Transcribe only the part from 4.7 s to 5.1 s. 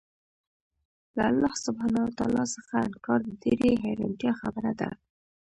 ده